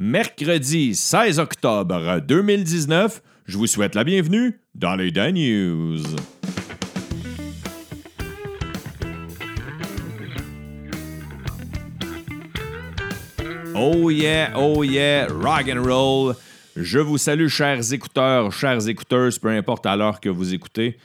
[0.00, 6.04] Mercredi 16 octobre 2019, je vous souhaite la bienvenue dans les Dan News.
[13.74, 16.36] Oh yeah, oh yeah, rock and roll.
[16.76, 20.96] Je vous salue, chers écouteurs, chers écouteurs, peu importe à l'heure que vous écoutez.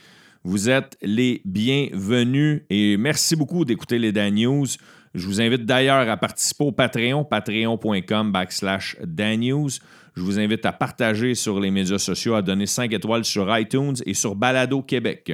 [0.44, 4.68] Vous êtes les bienvenus et merci beaucoup d'écouter les Dan News.
[5.14, 8.98] Je vous invite d'ailleurs à participer au Patreon, patreon.com backslash
[9.38, 9.70] News.
[10.16, 13.96] Je vous invite à partager sur les médias sociaux, à donner 5 étoiles sur iTunes
[14.08, 15.34] et sur Balado Québec.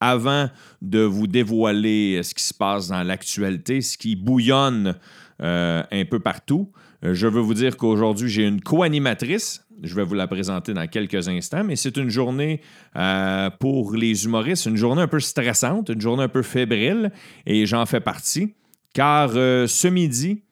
[0.00, 0.50] Avant
[0.82, 4.96] de vous dévoiler ce qui se passe dans l'actualité, ce qui bouillonne
[5.42, 6.72] euh, un peu partout.
[7.04, 9.64] Euh, je veux vous dire qu'aujourd'hui, j'ai une co-animatrice.
[9.82, 12.60] Je vais vous la présenter dans quelques instants, mais c'est une journée
[12.96, 17.10] euh, pour les humoristes, une journée un peu stressante, une journée un peu fébrile,
[17.46, 18.54] et j'en fais partie,
[18.94, 20.42] car ce midi,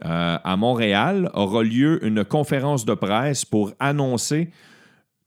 [0.00, 4.50] à Montréal, aura lieu une conférence de presse pour annoncer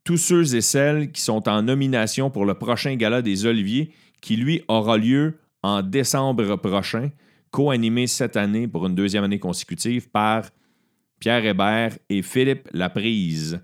[0.03, 4.35] tous ceux et celles qui sont en nomination pour le prochain gala des Oliviers, qui
[4.35, 7.09] lui aura lieu en décembre prochain
[7.51, 10.49] co-animé cette année pour une deuxième année consécutive par
[11.19, 13.61] Pierre Hébert et Philippe Laprise.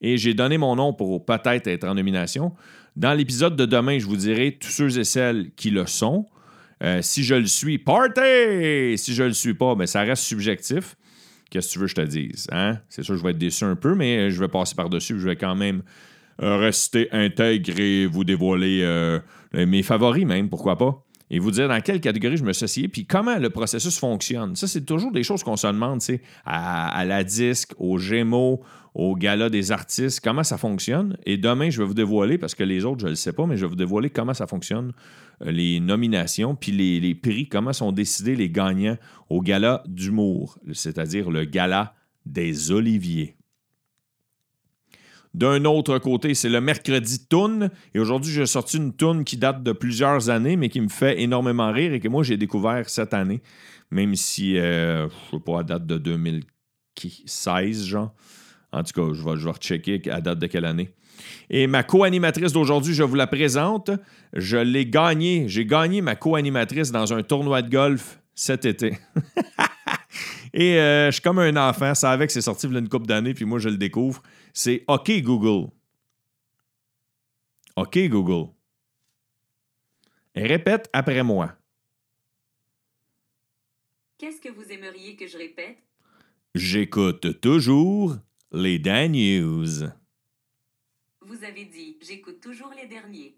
[0.00, 2.52] Et j'ai donné mon nom pour peut-être être en nomination.
[2.94, 6.26] Dans l'épisode de demain, je vous dirai tous ceux et celles qui le sont.
[6.82, 8.96] Euh, si je le suis, party!
[8.96, 10.96] Si je le suis pas, mais ben, ça reste subjectif.
[11.50, 12.46] Qu'est-ce que tu veux que je te dise?
[12.50, 12.78] Hein?
[12.88, 15.20] C'est sûr, je vais être déçu un peu, mais je vais passer par-dessus.
[15.20, 15.82] Je vais quand même
[16.42, 19.20] euh, rester intègre et vous dévoiler euh,
[19.52, 23.06] mes favoris, même, pourquoi pas et vous dire dans quelle catégorie je me suis puis
[23.06, 24.54] comment le processus fonctionne.
[24.54, 28.60] Ça, c'est toujours des choses qu'on se demande, tu sais, à, la disque, au Gémeaux,
[28.94, 31.16] au gala des artistes, comment ça fonctionne.
[31.24, 33.46] Et demain, je vais vous dévoiler, parce que les autres, je ne le sais pas,
[33.46, 34.92] mais je vais vous dévoiler comment ça fonctionne,
[35.42, 38.98] euh, les nominations, puis les, prix, comment sont décidés les gagnants
[39.30, 41.94] au gala d'humour, c'est-à-dire le gala
[42.26, 43.36] des Oliviers.
[45.34, 47.70] D'un autre côté, c'est le mercredi toune.
[47.94, 51.22] Et aujourd'hui, j'ai sorti une toune qui date de plusieurs années, mais qui me fait
[51.22, 53.40] énormément rire et que moi, j'ai découvert cette année.
[53.90, 58.14] Même si, euh, je ne sais pas, à date de 2016, genre.
[58.72, 60.94] En tout cas, je vais, je vais rechecker à date de quelle année.
[61.50, 63.90] Et ma co-animatrice d'aujourd'hui, je vous la présente.
[64.32, 65.44] Je l'ai gagnée.
[65.48, 68.98] J'ai gagné ma co-animatrice dans un tournoi de golf cet été.
[70.54, 72.88] Et euh, je suis comme un enfant, ça avec, c'est sorti il y a une
[72.88, 74.22] couple d'années, puis moi je le découvre.
[74.52, 75.70] C'est OK Google.
[77.76, 78.50] OK Google.
[80.34, 81.54] répète après moi.
[84.18, 85.78] Qu'est-ce que vous aimeriez que je répète?
[86.54, 88.16] J'écoute toujours
[88.52, 89.88] les Dan News.
[91.22, 93.34] Vous avez dit j'écoute toujours les derniers.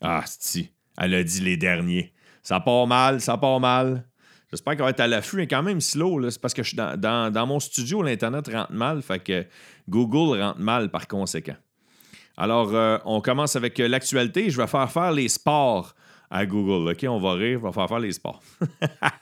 [0.00, 2.12] Ah, si, elle a dit les derniers.
[2.42, 4.06] Ça part mal, ça part mal.
[4.50, 6.30] J'espère qu'elle va être à l'affût, mais quand même slow.
[6.30, 9.46] C'est parce que je suis dans, mon studio, l'Internet rentre mal, fait que
[9.88, 11.56] Google rentre mal par conséquent.
[12.36, 14.48] Alors, euh, on commence avec l'actualité.
[14.50, 15.94] Je vais faire faire les sports
[16.30, 16.92] à Google.
[16.92, 18.42] OK, on va rire, on va faire faire les sports.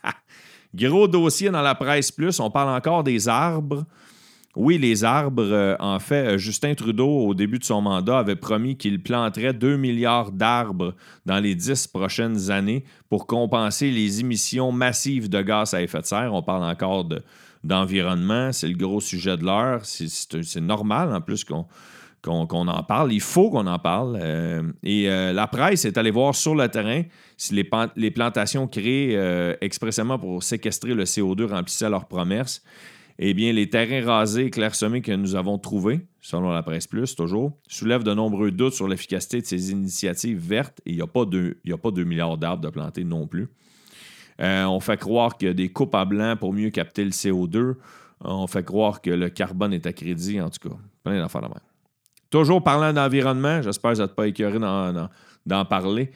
[0.74, 2.38] Gros dossier dans la presse plus.
[2.38, 3.86] On parle encore des arbres.
[4.56, 5.42] Oui, les arbres.
[5.44, 9.52] Euh, en fait, euh, Justin Trudeau, au début de son mandat, avait promis qu'il planterait
[9.52, 10.94] 2 milliards d'arbres
[11.26, 16.06] dans les 10 prochaines années pour compenser les émissions massives de gaz à effet de
[16.06, 16.32] serre.
[16.32, 17.06] On parle encore
[17.64, 18.50] d'environnement.
[18.50, 19.82] C'est le gros sujet de l'heure.
[19.84, 21.66] C'est normal, en plus, qu'on
[22.24, 23.12] en parle.
[23.12, 24.18] Il faut qu'on en parle.
[24.22, 27.02] Euh, et la presse est allée voir sur le terrain
[27.36, 29.20] si les, les plantations créées
[29.60, 32.62] expressément pour séquestrer le CO2 remplissaient leurs promesses
[33.18, 37.14] eh bien, les terrains rasés et clairsemés que nous avons trouvés, selon la presse plus
[37.14, 41.06] toujours, soulèvent de nombreux doutes sur l'efficacité de ces initiatives vertes et il n'y a,
[41.06, 43.48] pas 2 milliards d'arbres de planter non plus.
[44.40, 47.10] Euh, on fait croire qu'il y a des coupes à blanc pour mieux capter le
[47.10, 47.76] CO2.
[48.20, 50.76] On fait croire que le carbone est à crédit, en tout cas.
[51.02, 51.56] Plein d'affaires de même.
[52.28, 56.10] Toujours parlant d'environnement, j'espère que vous n'êtes pas écœuré d'en parler.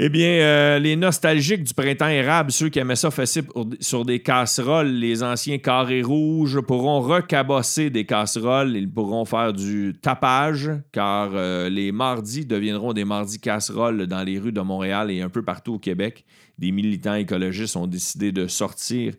[0.00, 3.42] Eh bien, euh, les nostalgiques du printemps érable, ceux qui aimaient ça fesser
[3.80, 8.76] sur des casseroles, les anciens carrés rouges pourront recabosser des casseroles.
[8.76, 14.38] Ils pourront faire du tapage, car euh, les mardis deviendront des mardis casseroles dans les
[14.38, 16.24] rues de Montréal et un peu partout au Québec.
[16.58, 19.14] Des militants écologistes ont décidé de sortir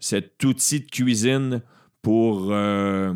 [0.00, 1.62] cet outil de cuisine
[2.02, 3.14] pour euh,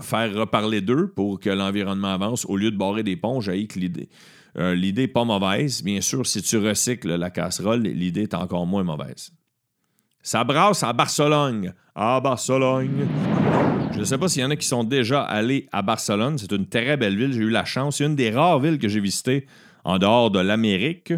[0.00, 3.42] faire reparler d'eux, pour que l'environnement avance, au lieu de barrer des ponts.
[3.42, 4.08] J'ai que l'idée
[4.58, 5.82] euh, l'idée n'est pas mauvaise.
[5.82, 9.32] Bien sûr, si tu recycles la casserole, l'idée est encore moins mauvaise.
[10.22, 11.74] Ça brasse à Barcelone.
[11.94, 13.08] À Barcelone.
[13.92, 16.38] Je ne sais pas s'il y en a qui sont déjà allés à Barcelone.
[16.38, 17.32] C'est une très belle ville.
[17.32, 17.96] J'ai eu la chance.
[17.96, 19.46] C'est une des rares villes que j'ai visitées
[19.84, 21.12] en dehors de l'Amérique.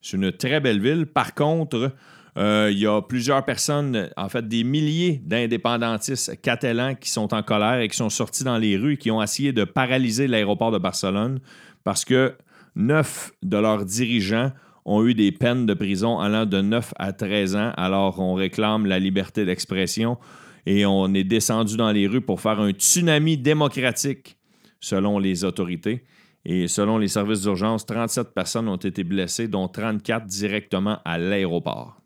[0.00, 1.06] C'est une très belle ville.
[1.06, 1.92] Par contre,
[2.38, 7.42] Euh, il y a plusieurs personnes, en fait des milliers d'indépendantistes catalans qui sont en
[7.42, 10.70] colère et qui sont sortis dans les rues et qui ont essayé de paralyser l'aéroport
[10.70, 11.40] de Barcelone
[11.84, 12.34] parce que
[12.74, 14.52] neuf de leurs dirigeants
[14.84, 17.72] ont eu des peines de prison allant de 9 à 13 ans.
[17.76, 20.18] Alors on réclame la liberté d'expression
[20.66, 24.36] et on est descendu dans les rues pour faire un tsunami démocratique
[24.80, 26.04] selon les autorités.
[26.44, 31.96] Et selon les services d'urgence, 37 personnes ont été blessées, dont 34 directement à l'aéroport.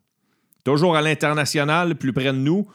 [0.62, 2.66] Toujours à l'international, plus près de nous,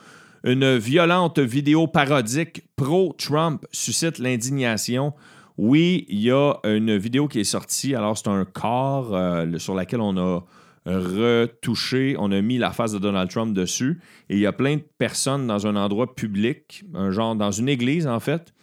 [0.43, 5.13] une violente vidéo parodique pro-Trump suscite l'indignation.
[5.63, 7.93] Oui, il y a une vidéo qui est sortie.
[7.93, 10.43] Alors, c'est un corps euh, sur lequel on a
[10.87, 14.01] retouché, on a mis la face de Donald Trump dessus.
[14.31, 17.69] Et il y a plein de personnes dans un endroit public, un genre dans une
[17.69, 18.55] église en fait.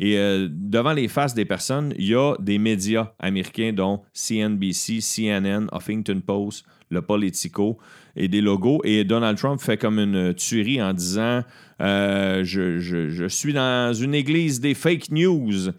[0.00, 4.98] Et euh, devant les faces des personnes, il y a des médias américains, dont CNBC,
[4.98, 7.78] CNN, Huffington Post, le Politico
[8.16, 8.80] et des logos.
[8.82, 11.44] Et Donald Trump fait comme une tuerie en disant
[11.80, 15.70] euh, je, suis dans une église des fake news.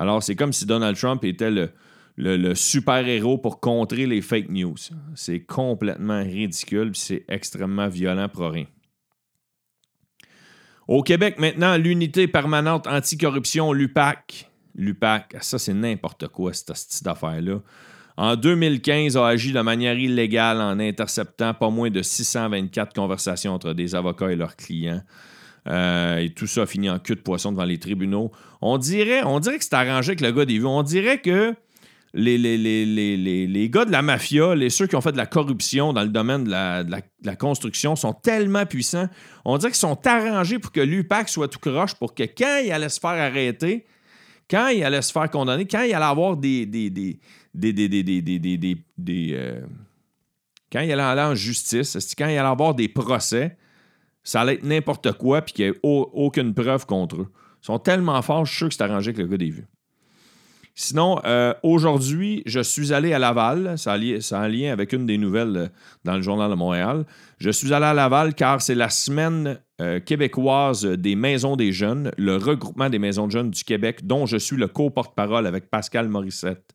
[0.00, 1.50] Alors, c'est comme si Donald Trump était
[2.16, 4.76] le, super-héros pour contrer les fake news.
[5.14, 8.66] C'est complètement ridicule, c'est extrêmement violent pour rien.
[10.88, 14.50] Au Québec, maintenant, l'unité permanente anticorruption, l'UPAC.
[14.74, 17.60] L'UPAC, ça, c'est n'importe quoi, cette, cette affaire-là
[18.16, 23.72] en 2015, a agi de manière illégale en interceptant pas moins de 624 conversations entre
[23.72, 25.00] des avocats et leurs clients.
[25.70, 28.32] Euh, et tout ça a fini en queue de poisson devant les tribunaux.
[28.60, 30.66] On dirait, on dirait que c'est arrangé avec le gars des vues.
[30.66, 31.54] On dirait que
[32.12, 36.02] les, les, gars de la mafia, les ceux qui ont fait de la corruption dans
[36.02, 39.08] le domaine de la, construction, sont tellement puissants.
[39.44, 42.72] On dirait qu'ils sont arrangés pour que l'UPAC soit tout croche, pour que quand il
[42.72, 43.86] allait se faire arrêter,
[44.50, 47.16] quand il allait se faire condamner, quand il allait avoir des, des,
[49.32, 49.60] euh,
[50.72, 53.56] quand il allait aller en justice, quand il allait avoir des procès,
[54.22, 57.28] ça allait être n'importe quoi puis qu'il n'y ait aucune preuve contre eux.
[57.62, 59.66] Ils sont tellement forts, je suis sûr que c'est arrangé avec le gars des vues.
[60.74, 63.76] Sinon, euh, aujourd'hui, je suis allé à Laval.
[63.76, 65.68] Ça a, un lien avec une des nouvelles euh,
[66.04, 67.04] dans le Journal de Montréal.
[67.38, 69.58] Je suis allé à Laval car c'est la semaine
[70.04, 74.36] québécoise des maisons des jeunes, le regroupement des maisons de jeunes du Québec, dont je
[74.36, 76.74] suis le co-porte-parole avec Pascal Morissette.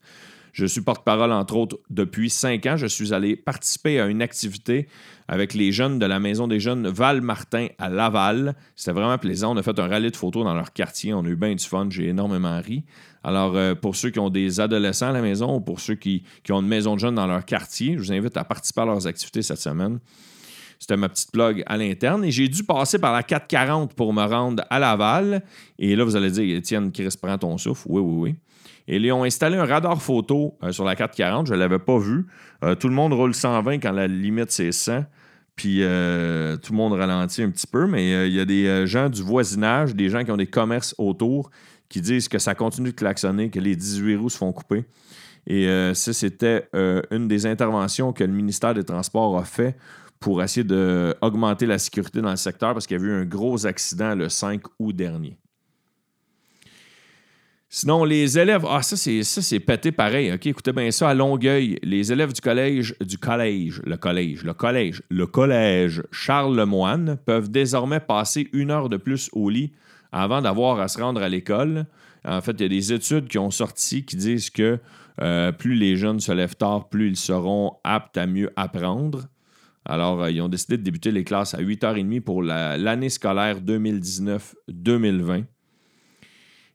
[0.55, 2.77] Je suis porte-parole, entre autres, depuis cinq ans.
[2.77, 4.87] Je suis allé participer à une activité
[5.27, 8.55] avec les jeunes de la Maison des jeunes Val-Martin à Laval.
[8.77, 9.53] C'était vraiment plaisant.
[9.53, 11.13] On a fait un rallye de photos dans leur quartier.
[11.13, 11.87] On a eu bien du fun.
[11.89, 12.85] J'ai énormément ri.
[13.21, 16.23] Alors, euh, pour ceux qui ont des adolescents à la maison ou pour ceux qui,
[16.49, 19.07] ont une maison de jeunes dans leur quartier, je vous invite à participer à leurs
[19.07, 19.99] activités cette semaine.
[20.79, 22.23] C'était ma petite plug à l'interne.
[22.23, 25.43] Et j'ai dû passer par la 440 pour me rendre à Laval.
[25.77, 27.87] Et là, vous allez dire, Étienne, Chris, prends ton souffle.
[27.89, 28.35] Oui, oui, oui.
[28.87, 31.47] Ils ont installé un radar photo euh, sur la 440.
[31.47, 32.27] Je ne l'avais pas vu.
[32.63, 35.05] Euh, tout le monde roule 120 quand la limite c'est 100.
[35.55, 39.07] Puis euh, tout le monde ralentit un petit peu, mais il y a des gens
[39.07, 41.49] du voisinage, des gens qui ont des commerces autour,
[41.87, 44.83] qui disent que ça continue de klaxonner, que les 18 roues se font couper.
[45.47, 46.67] Et ça, c'était
[47.09, 49.77] une des interventions que le ministère des Transports a fait
[50.19, 53.65] pour essayer d'augmenter la sécurité dans le secteur parce qu'il y a eu un gros
[53.65, 55.37] accident le 5 août dernier.
[57.77, 60.31] Sinon, les élèves, ah, ça, c'est, ça, c'est pété pareil.
[60.31, 64.53] OK, écoutez bien ça, à Longueuil, les élèves du collège, du collège, le collège, le
[64.53, 69.73] collège, le collège Charles Lemoine peuvent désormais passer une heure de plus au lit
[70.13, 71.85] avant d'avoir à se rendre à l'école.
[72.23, 74.79] En fait, il y a des études qui ont sorti qui disent que
[75.21, 79.25] euh, plus les jeunes se lèvent tard, plus ils seront aptes à mieux apprendre.
[79.83, 85.43] Alors, euh, ils ont décidé de débuter les classes à 8h30 pour l'année scolaire 2019-2020.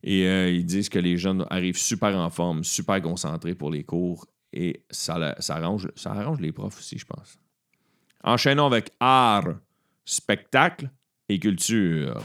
[0.03, 3.85] Et euh, ils disent que les jeunes arrivent super en forme, super concentrés pour les
[3.85, 4.27] cours.
[4.53, 7.39] Et ça, ça, arrange, ça arrange les profs aussi, je pense.
[8.25, 9.55] Enchaînons avec art,
[10.05, 10.91] spectacle
[11.29, 12.23] et culture.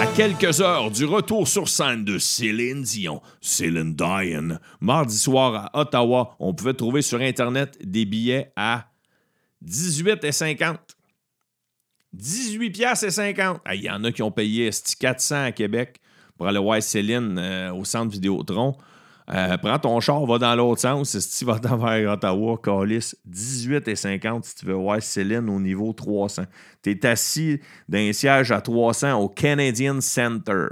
[0.00, 5.80] À quelques heures du retour sur scène de Céline Dion, Céline Dion, mardi soir à
[5.80, 8.86] Ottawa, on pouvait trouver sur Internet des billets à
[9.64, 10.78] 18,50
[12.12, 13.60] 18 pièces et 50.
[13.72, 16.00] Il y en a qui ont payé 400 à Québec
[16.36, 18.76] pour aller voir Céline euh, au centre Vidéotron.
[19.32, 21.16] Euh, prends ton char, va dans l'autre sens.
[21.16, 25.60] Si tu vas vers Ottawa, Calis, 18 et 50 si tu veux voir Céline au
[25.60, 26.44] niveau 300.
[26.82, 30.66] Tu es assis d'un siège à 300 au Canadian Center.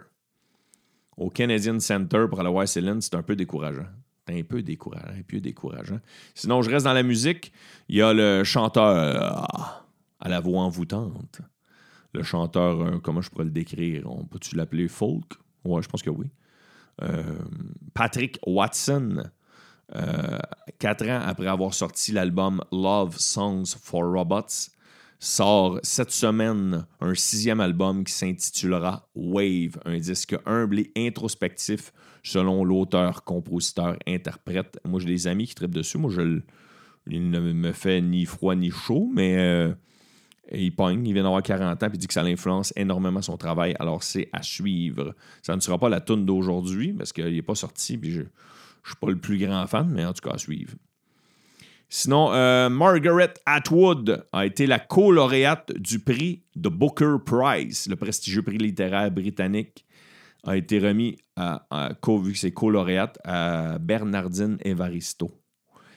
[1.17, 3.87] Au Canadian Center pour aller voir Céline, c'est un peu décourageant.
[4.27, 6.01] C'est un peu décourageant, un peu décourageant.
[6.35, 7.53] Sinon, je reste dans la musique.
[7.89, 9.88] Il y a le chanteur
[10.21, 11.41] à la voix envoûtante.
[12.15, 14.11] Le chanteur, euh, comment je pourrais le décrire?
[14.11, 15.35] On peut-tu l'appeler folk?
[15.65, 16.31] Ouais, je pense que oui.
[17.03, 17.39] Euh,
[17.95, 19.23] Patrick Watson
[19.97, 20.39] euh,
[20.79, 24.71] quatre ans après avoir sorti l'album Love Songs for Robots,
[25.19, 32.65] sort cette semaine un sixième album qui s'intitulera Wave, un disque humble et introspectif selon
[32.65, 34.79] l'auteur, compositeur, interprète.
[34.85, 35.99] Moi, j'ai des amis qui tripent dessus.
[35.99, 36.41] Moi, je,
[37.07, 39.73] il ne me fait ni froid ni chaud, mais
[40.53, 41.07] il pogne.
[41.07, 43.75] Il vient d'avoir 40 ans et il dit que ça l'influence énormément son travail.
[43.79, 45.15] Alors, c'est à suivre.
[45.43, 47.99] Ça ne sera pas la tune d'aujourd'hui parce qu'il n'est pas sorti.
[47.99, 48.27] Puis je ne
[48.85, 50.75] suis pas le plus grand fan, mais en tout cas, à suivre.
[51.91, 58.43] Sinon, euh, Margaret Atwood a été la co-lauréate du prix de Booker Prize, le prestigieux
[58.43, 59.87] prix littéraire britannique
[60.45, 61.67] a été remis à,
[62.23, 65.31] vu que c'est co-lauréate à Bernardine Evaristo.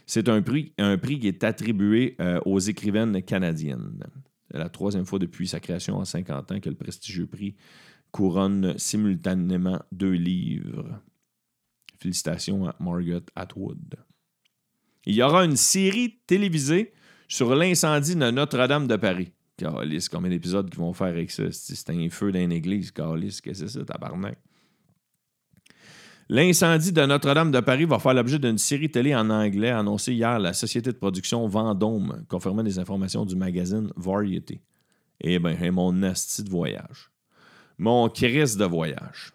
[0.05, 4.03] C'est un prix, un prix qui est attribué euh, aux écrivaines canadiennes.
[4.53, 7.55] La troisième fois depuis sa création en 50 ans que le prestigieux prix
[8.12, 11.01] couronne simultanément deux livres.
[12.00, 13.96] Félicitations à Margaret Atwood.
[15.05, 16.93] Il y aura une série télévisée
[17.27, 19.31] sur l'incendie de Notre-Dame de Paris.
[19.58, 21.51] Carlis, combien d'épisodes qu'ils vont faire avec ça?
[21.51, 24.38] C'est un feu dans une église, Carlis, qu'est-ce que c'est ça, tabarnak?
[26.33, 30.39] L'incendie de Notre-Dame de Paris va faire l'objet d'une série télé en anglais annoncée hier
[30.39, 34.61] la société de production Vendôme, confirmant des informations du magazine Variety.
[35.19, 37.11] Eh bien, mon asti de voyage.
[37.77, 39.33] Mon crise de voyage.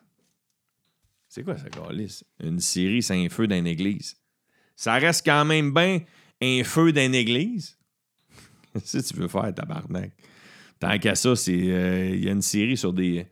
[1.29, 2.23] C'est quoi ça, Carlis?
[2.43, 4.17] Une série, c'est un feu dans une église.
[4.75, 6.00] Ça reste quand même bien
[6.41, 7.76] un feu dans une église?
[8.83, 10.12] si tu veux faire, tabarnak.
[10.81, 11.29] Tant qu'à ça.
[11.29, 13.26] Euh, il y a une série sur des,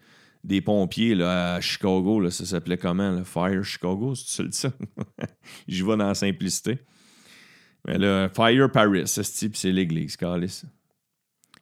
[0.45, 2.21] des pompiers là, à Chicago.
[2.21, 3.25] Là, ça s'appelait comment?
[3.25, 4.71] Fire Chicago, c'est ça?
[5.69, 6.79] J'y vais dans la simplicité.
[7.87, 10.63] Mais là, Fire Paris, c'est l'église, Carlis.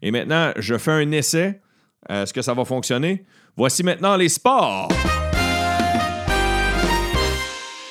[0.01, 1.61] Et maintenant, je fais un essai.
[2.09, 3.25] Est-ce que ça va fonctionner?
[3.57, 4.89] Voici maintenant les sports.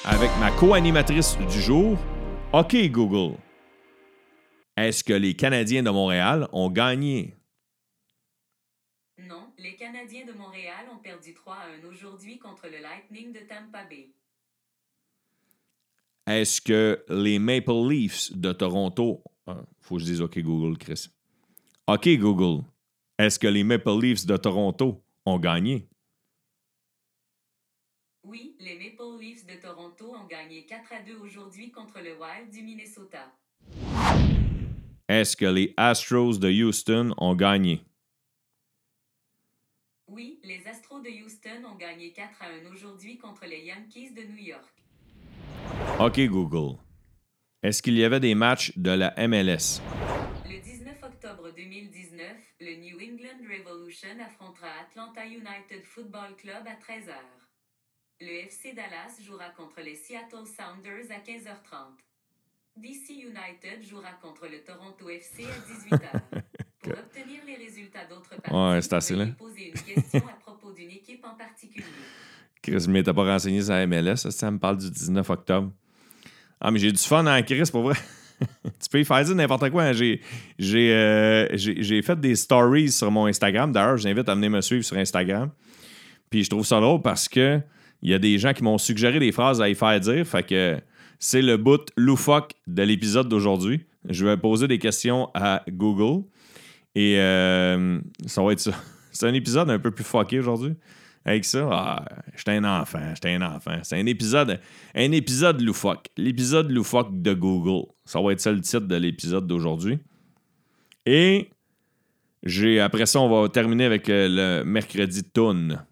[0.04, 1.98] Avec ma co-animatrice du jour,
[2.52, 3.38] OK Google.
[4.76, 7.36] Est-ce que les Canadiens de Montréal ont gagné?
[9.28, 13.40] Non, les Canadiens de Montréal ont perdu 3 à 1 aujourd'hui contre le Lightning de
[13.40, 14.10] Tampa Bay.
[16.28, 19.24] Est-ce que les Maple Leafs de Toronto.
[19.48, 21.10] Ah, faut que je dise OK Google, Chris.
[21.88, 22.64] OK Google.
[23.18, 25.88] Est-ce que les Maple Leafs de Toronto ont gagné?
[28.24, 32.50] Oui, les Maple Leafs de Toronto ont gagné 4 à 2 aujourd'hui contre le Wild
[32.52, 33.32] du Minnesota.
[35.08, 37.82] Est-ce que les Astros de Houston ont gagné?
[40.14, 44.24] Oui, les Astros de Houston ont gagné 4 à 1 aujourd'hui contre les Yankees de
[44.24, 44.84] New York.
[46.02, 46.78] OK, Google.
[47.64, 49.80] Est-ce qu'il y avait des matchs de la MLS?
[50.46, 52.28] Le 19 octobre 2019,
[52.60, 57.14] le New England Revolution affrontera Atlanta United Football Club à 13h.
[58.20, 62.02] Le FC Dallas jouera contre les Seattle Sounders à 15h30.
[62.76, 66.41] DC United jouera contre le Toronto FC à 18h.
[66.92, 69.28] Pour obtenir les résultats d'autres ouais, c'est assez là.
[69.38, 71.86] poser une question à propos d'une équipe en particulier.
[72.62, 75.72] Chris, mais t'as pas renseigné sur la MLS, ça, ça me parle du 19 octobre.
[76.60, 77.96] Ah, mais j'ai du fun en Chris, pour vrai.
[78.64, 79.84] tu peux y faire dire n'importe quoi.
[79.84, 79.94] Hein.
[79.94, 80.22] J'ai,
[80.60, 83.72] j'ai, euh, j'ai, j'ai fait des stories sur mon Instagram.
[83.72, 85.50] D'ailleurs, j'invite à venir me suivre sur Instagram.
[86.30, 87.60] Puis je trouve ça drôle parce que
[88.02, 90.26] il y a des gens qui m'ont suggéré des phrases à y faire dire.
[90.26, 90.80] Fait que
[91.20, 93.86] c'est le bout loufoque de l'épisode d'aujourd'hui.
[94.10, 96.24] Je vais poser des questions à Google.
[96.96, 98.74] Et euh, ça va être ça.
[99.12, 100.76] C'est un épisode un peu plus fucké aujourd'hui.
[101.24, 102.06] Avec ça, ah,
[102.36, 103.78] j'étais un enfant, j'étais un enfant.
[103.84, 104.60] C'est un épisode,
[104.96, 106.08] un épisode loufoque.
[106.18, 107.88] L'épisode loufoque de Google.
[108.06, 110.00] Ça va être ça le titre de l'épisode d'aujourd'hui.
[111.06, 111.50] Et
[112.44, 115.84] j'ai après ça, on va terminer avec euh, le mercredi tune.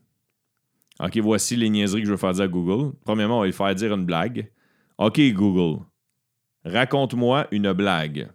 [1.00, 2.94] OK, voici les niaiseries que je veux faire dire à Google.
[3.06, 4.52] Premièrement, on va lui faire dire une blague.
[4.98, 5.84] OK, Google,
[6.66, 8.30] raconte-moi une blague.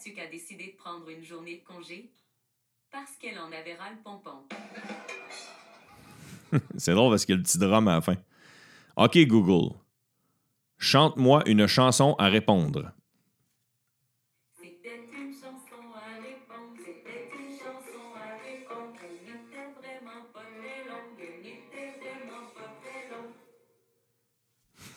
[0.00, 2.10] Tuque a décidé de prendre une journée de congé?
[2.90, 4.48] Parce qu'elle en avait ras le pompon.
[6.78, 8.16] C'est drôle parce qu'il y a le petit drame à la fin.
[8.96, 9.74] OK, Google,
[10.78, 12.92] chante-moi une chanson à répondre.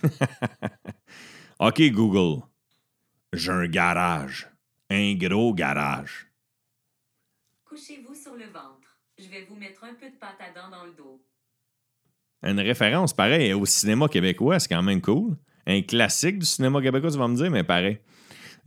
[1.59, 2.43] OK, Google,
[3.33, 4.52] j'ai un garage.
[4.93, 6.27] Un gros garage.
[7.65, 8.99] Couchez-vous sur le ventre.
[9.17, 11.19] Je vais vous mettre un peu de pâte à dents dans le dos.
[12.43, 15.35] Une référence, pareil, au cinéma québécois, c'est quand même cool.
[15.65, 18.01] Un classique du cinéma québécois, tu vas me dire, mais pareil.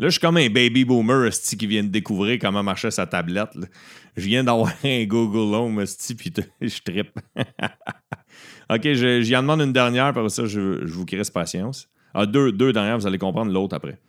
[0.01, 3.55] Là, je suis comme un baby boomer qui vient de découvrir comment marchait sa tablette.
[3.55, 3.69] là.
[4.17, 7.17] Je viens d'avoir un Google Home, esti, puis je trippe.
[8.69, 11.89] OK, j'y en demande une dernière, par ça, je, je vous crisse patience.
[12.13, 14.01] Ah, deux, deux dernières, vous allez comprendre l'autre après.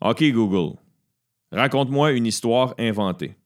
[0.00, 0.78] OK, Google.
[1.52, 3.36] Raconte-moi une histoire inventée.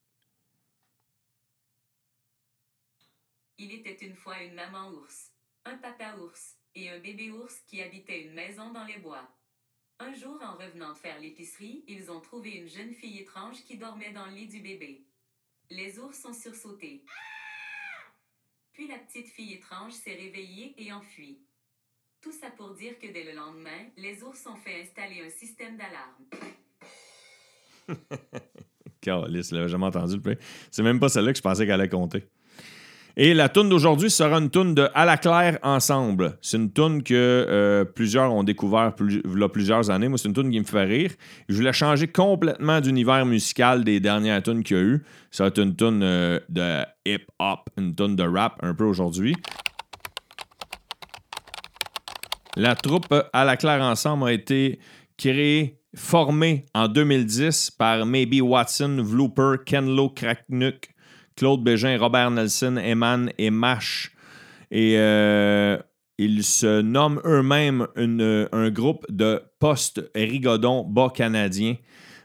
[3.58, 5.32] Il était une fois une maman ours,
[5.64, 9.28] un papa ours et un bébé ours qui habitaient une maison dans les bois.
[9.98, 14.12] Un jour, en revenant faire l'épicerie, ils ont trouvé une jeune fille étrange qui dormait
[14.12, 15.04] dans le lit du bébé.
[15.70, 17.02] Les ours ont sursauté.
[18.72, 21.40] Puis la petite fille étrange s'est réveillée et enfuie.
[22.20, 25.76] Tout ça pour dire que dès le lendemain, les ours ont fait installer un système
[25.76, 26.24] d'alarme.
[29.00, 30.38] Calice, là, jamais entendu le.
[30.70, 32.26] C'est même pas celle-là que je pensais qu'elle allait compter.
[33.18, 36.36] Et la toune d'aujourd'hui sera une toune de À la claire ensemble.
[36.42, 40.08] C'est une toune que euh, plusieurs ont découvert il plusieurs années.
[40.08, 41.12] Moi, c'est une toune qui me fait rire.
[41.48, 45.02] Je voulais changer complètement d'univers musical des dernières tunes qu'il y a eu.
[45.30, 49.34] Ça va être une toune euh, de hip-hop, une toune de rap un peu aujourd'hui.
[52.54, 54.78] La troupe À la claire ensemble a été
[55.16, 60.90] créée, formée en 2010 par Maybe Watson, Vlooper, Kenlo Kraknuk,
[61.36, 64.12] Claude Bégin, Robert Nelson, Eman et Mash.
[64.70, 65.78] Et euh,
[66.18, 71.76] ils se nomment eux-mêmes un groupe de post-rigodon bas canadiens.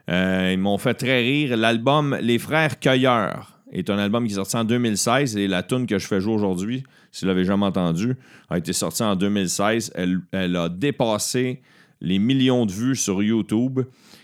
[0.09, 1.55] Euh, ils m'ont fait très rire.
[1.55, 5.85] L'album Les Frères Cueilleurs est un album qui est sorti en 2016 et la tune
[5.85, 8.15] que je fais jouer aujourd'hui, si vous l'avez jamais entendu,
[8.49, 9.93] a été sortie en 2016.
[9.95, 11.61] Elle, elle a dépassé
[12.01, 13.81] les millions de vues sur YouTube.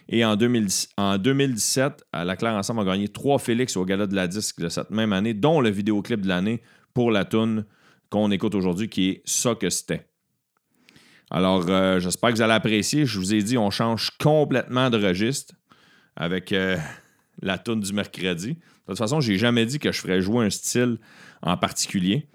[0.10, 0.68] Et en, 2000
[0.98, 4.60] en 2017, à La Claire Ensemble a gagné trois Félix au Gala de la Disque
[4.60, 6.62] de cette même année, dont le vidéoclip de l'année
[6.94, 7.66] pour la tune
[8.10, 10.08] qu'on écoute aujourd'hui, qui est Ça que c'était.
[11.30, 13.06] Alors, euh, j'espère que vous allez apprécier.
[13.06, 15.54] Je vous ai dit, on change complètement de registre
[16.16, 16.78] avec euh,
[17.42, 18.54] la tune du mercredi.
[18.54, 20.98] De toute façon, j'ai jamais dit que je ferais jouer un style
[21.42, 22.30] en particulier.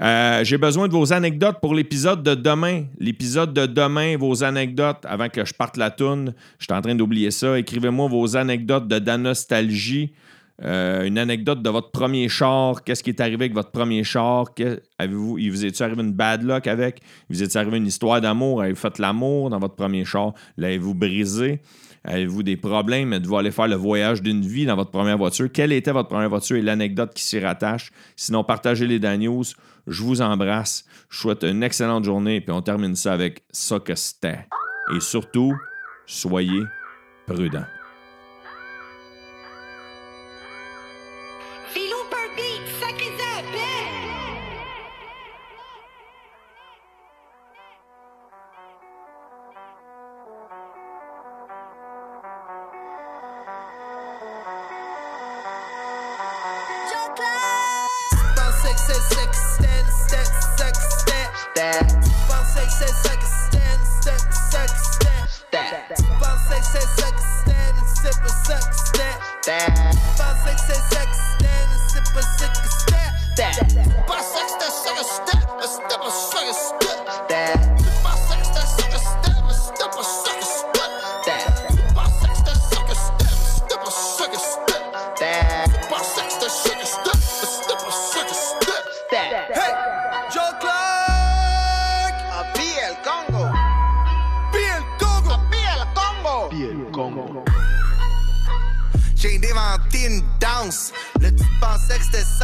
[0.00, 2.84] Euh, j'ai besoin de vos anecdotes pour l'épisode de demain.
[2.98, 6.34] L'épisode de demain, vos anecdotes avant que je parte la toune.
[6.58, 7.58] Je suis en train d'oublier ça.
[7.58, 10.12] Écrivez-moi vos anecdotes de Danostalgie.
[10.64, 12.82] Euh, une anecdote de votre premier char.
[12.84, 14.46] Qu'est-ce qui est arrivé avec votre premier char?
[14.98, 17.00] Avez-vous, il vous est-il arrivé une bad luck avec?
[17.28, 18.62] Il vous est arrivé une histoire d'amour?
[18.62, 20.32] Avez-vous fait l'amour dans votre premier char?
[20.56, 21.60] L'avez-vous brisé?
[22.10, 23.12] Avez-vous des problèmes?
[23.12, 25.48] Êtes-vous allé faire le voyage d'une vie dans votre première voiture?
[25.52, 27.92] Quelle était votre première voiture et l'anecdote qui s'y rattache?
[28.16, 29.44] Sinon, partagez les Dan News.
[29.86, 30.86] Je vous embrasse.
[31.10, 32.40] Je souhaite une excellente journée.
[32.40, 34.46] Puis on termine ça avec ça que c'était.
[34.96, 35.54] Et surtout,
[36.06, 36.62] soyez
[37.26, 37.66] prudents.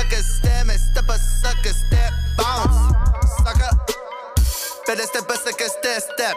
[0.02, 2.10] C'était, mais c'était pas ça que c'était.
[2.36, 2.94] Bounce,
[3.38, 3.70] sucker.
[4.86, 6.36] C'était pas ça que c'était, step.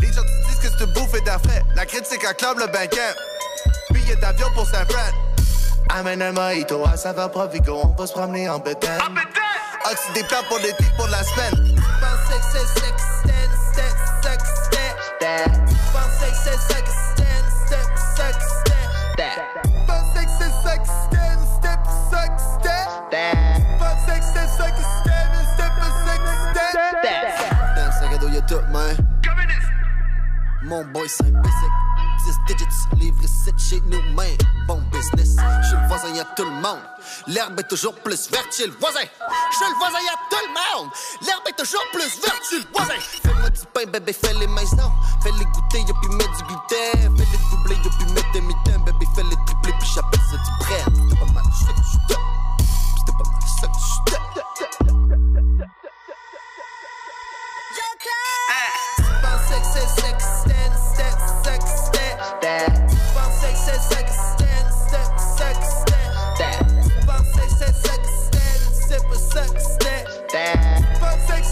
[0.00, 1.64] Les gens te disent que c'est une bouffée d'affaires.
[1.74, 3.14] La critique acclame le banquet.
[3.90, 5.12] Billet d'avion pour Saint-Fran.
[5.90, 8.98] Amène un mojito à saveur Provigo, on va se promener en bétail.
[9.90, 11.76] Oxy des plans pour l'été, pour la semaine.
[12.00, 13.88] Pensais que c'est c'était, c'était
[14.22, 15.44] ça que c'était.
[15.92, 18.57] Pensais que c'est ça que c'était,
[30.62, 31.72] Mon boy, c'est basic.
[32.48, 34.26] 10 digits, livre 7 chez nous, man.
[34.66, 35.36] Bon business.
[35.68, 36.80] Chez le voisin, y'a tout le monde.
[37.26, 39.00] L'herbe est toujours plus verte chez le voisin.
[39.00, 40.90] Chez le voisin, y'a tout le monde.
[41.26, 42.98] L'herbe est toujours plus verte chez le voisin.
[43.22, 44.92] Fais-moi du pain, bébé, fais les maisons.
[45.22, 47.16] Fais-les goûter, y'a puis mettre du gluten.
[47.16, 48.82] Fais-les doubler, y'a puis mettre des mitaines.
[48.84, 51.18] Bébé, fais-les tripler, puis j'appelle ça du bread.
[51.18, 52.27] Pas mal ça que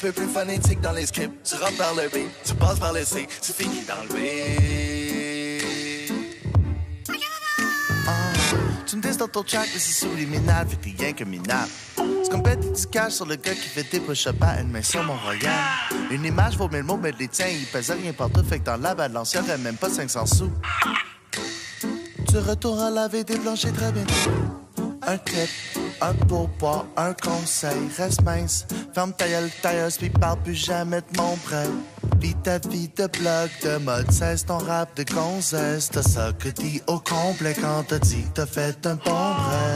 [0.00, 1.42] Peu plus phonétique dans les scripts.
[1.44, 5.60] Tu rentres par le B, tu passes par le C, tu finis dans le B.
[8.08, 8.32] Ah,
[8.86, 11.70] tu me dis dans ton track, mais c'est subliminal, fait que t'es rien que minable.
[12.30, 15.02] Comme bête du cash sur le gars qui fait des push-ups à une main sur
[15.02, 15.52] mon royal.
[16.10, 18.78] Une image vaut mille mots, mais les tiens, ils pèsent rien partout, fait que dans
[18.78, 20.50] la balance, y'aurait même pas 500 sous.
[22.26, 24.04] Tu retournes à laver des planchers très bien.
[25.06, 25.50] Un clip,
[26.00, 28.66] un pourboire, un conseil, reste mince.
[28.92, 31.68] Ferme ta gueule, tailleuse, puis parle plus jamais de mon prêt.
[32.18, 35.88] Vis ta vie de blog, de mode, cesse ton rap de gonzesse.
[35.90, 39.69] T'as ça que dit au complet quand t'as dit t'as fait un bon break.